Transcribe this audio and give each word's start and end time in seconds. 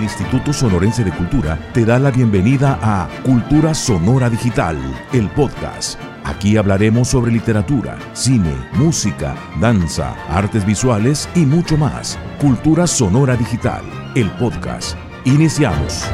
El 0.00 0.04
Instituto 0.04 0.54
Sonorense 0.54 1.04
de 1.04 1.12
Cultura 1.12 1.58
te 1.74 1.84
da 1.84 1.98
la 1.98 2.10
bienvenida 2.10 2.78
a 2.80 3.06
Cultura 3.22 3.74
Sonora 3.74 4.30
Digital, 4.30 4.78
el 5.12 5.28
podcast. 5.28 6.00
Aquí 6.24 6.56
hablaremos 6.56 7.08
sobre 7.08 7.30
literatura, 7.30 7.98
cine, 8.14 8.54
música, 8.72 9.36
danza, 9.60 10.14
artes 10.30 10.64
visuales 10.64 11.28
y 11.34 11.40
mucho 11.40 11.76
más. 11.76 12.18
Cultura 12.40 12.86
Sonora 12.86 13.36
Digital, 13.36 13.82
el 14.14 14.30
podcast. 14.38 14.96
Iniciamos. 15.26 16.06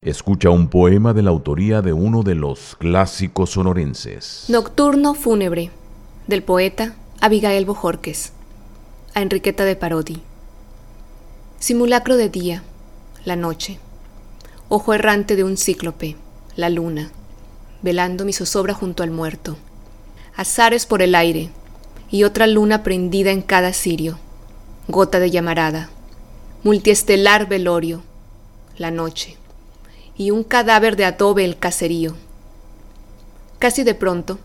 Escucha 0.00 0.50
un 0.50 0.66
poema 0.66 1.12
de 1.12 1.22
la 1.22 1.30
autoría 1.30 1.82
de 1.82 1.92
uno 1.92 2.24
de 2.24 2.34
los 2.34 2.74
clásicos 2.80 3.50
sonorenses. 3.50 4.46
Nocturno 4.48 5.14
fúnebre, 5.14 5.70
del 6.26 6.42
poeta 6.42 6.96
Abigail 7.20 7.64
Bojorques 7.64 8.32
a 9.14 9.22
Enriqueta 9.22 9.64
de 9.64 9.76
Parodi. 9.76 10.20
Simulacro 11.62 12.16
de 12.16 12.28
día, 12.28 12.64
la 13.24 13.36
noche. 13.36 13.78
Ojo 14.68 14.94
errante 14.94 15.36
de 15.36 15.44
un 15.44 15.56
cíclope, 15.56 16.16
la 16.56 16.68
luna, 16.70 17.12
velando 17.82 18.24
mi 18.24 18.32
zozobra 18.32 18.74
junto 18.74 19.04
al 19.04 19.12
muerto. 19.12 19.56
Azares 20.34 20.86
por 20.86 21.02
el 21.02 21.14
aire, 21.14 21.50
y 22.10 22.24
otra 22.24 22.48
luna 22.48 22.82
prendida 22.82 23.30
en 23.30 23.42
cada 23.42 23.72
cirio. 23.72 24.18
Gota 24.88 25.20
de 25.20 25.30
llamarada, 25.30 25.88
multiestelar 26.64 27.48
velorio, 27.48 28.02
la 28.76 28.90
noche. 28.90 29.36
Y 30.16 30.32
un 30.32 30.42
cadáver 30.42 30.96
de 30.96 31.04
adobe 31.04 31.44
el 31.44 31.56
caserío. 31.56 32.16
Casi 33.60 33.84
de 33.84 33.94
pronto, 33.94 34.40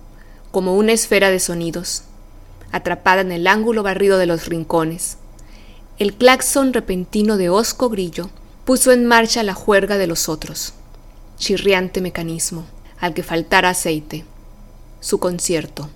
como 0.52 0.76
una 0.76 0.92
esfera 0.92 1.32
de 1.32 1.40
sonidos, 1.40 2.04
atrapada 2.72 3.22
en 3.22 3.32
el 3.32 3.48
ángulo 3.48 3.82
barrido 3.82 4.20
de 4.20 4.28
los 4.28 4.46
rincones. 4.46 5.18
El 6.00 6.14
claxon 6.14 6.74
repentino 6.74 7.38
de 7.38 7.50
Osco 7.50 7.90
Grillo 7.90 8.30
puso 8.66 8.92
en 8.92 9.08
marcha 9.08 9.42
la 9.42 9.56
juerga 9.56 9.98
de 9.98 10.06
los 10.06 10.30
otros. 10.30 10.74
Chirriante 11.40 12.02
mecanismo, 12.02 12.66
al 13.00 13.16
que 13.16 13.24
faltara 13.24 13.70
aceite. 13.70 14.24
Su 15.00 15.18
concierto. 15.20 15.90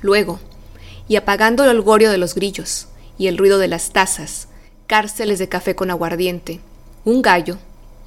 Luego, 0.00 0.40
y 1.06 1.14
apagando 1.14 1.62
el 1.62 1.70
holgorio 1.70 2.10
de 2.10 2.18
los 2.18 2.34
grillos 2.34 2.88
y 3.18 3.28
el 3.28 3.38
ruido 3.38 3.58
de 3.58 3.68
las 3.68 3.90
tazas, 3.90 4.48
cárceles 4.88 5.38
de 5.38 5.48
café 5.48 5.76
con 5.76 5.92
aguardiente, 5.92 6.58
un 7.04 7.22
gallo, 7.22 7.58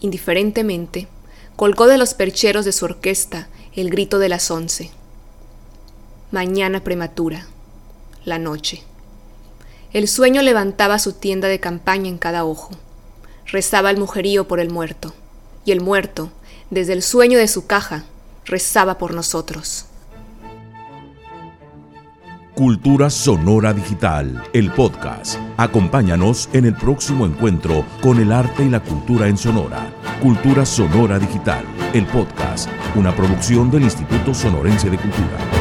indiferentemente, 0.02 1.08
colgó 1.56 1.88
de 1.88 1.98
los 1.98 2.14
percheros 2.16 2.66
de 2.66 2.74
su 2.74 2.84
orquesta 2.84 3.48
el 3.78 3.90
grito 3.92 4.20
de 4.20 4.28
las 4.28 4.52
once. 4.52 4.92
Mañana 6.32 6.84
prematura 6.84 7.48
la 8.26 8.40
noche. 8.40 8.84
El 9.94 10.08
sueño 10.08 10.42
levantaba 10.42 11.00
su 11.00 11.12
tienda 11.12 11.50
de 11.50 11.60
campaña 11.60 12.08
en 12.08 12.18
cada 12.18 12.46
ojo. 12.46 12.70
Rezaba 13.48 13.90
el 13.90 13.98
mujerío 13.98 14.48
por 14.48 14.62
el 14.62 14.70
muerto, 14.70 15.14
y 15.66 15.74
el 15.74 15.82
muerto, 15.82 16.32
desde 16.70 16.94
el 16.94 17.02
sueño 17.02 17.38
de 17.38 17.50
su 17.50 17.68
caja, 17.68 18.06
rezaba 18.46 18.98
por 18.98 19.14
nosotros. 19.14 19.88
Cultura 22.56 23.10
Sonora 23.10 23.74
Digital, 23.74 24.42
el 24.54 24.72
podcast. 24.72 25.38
Acompáñanos 25.58 26.48
en 26.54 26.66
el 26.66 26.76
próximo 26.76 27.26
encuentro 27.26 27.86
con 28.02 28.22
el 28.22 28.32
arte 28.32 28.64
y 28.64 28.70
la 28.70 28.82
cultura 28.82 29.28
en 29.28 29.38
Sonora. 29.38 29.94
Cultura 30.22 30.66
Sonora 30.66 31.20
Digital, 31.20 31.66
el 31.94 32.06
podcast, 32.06 32.70
una 32.96 33.14
producción 33.14 33.70
del 33.70 33.84
Instituto 33.84 34.34
Sonorense 34.34 34.90
de 34.90 34.98
Cultura. 34.98 35.61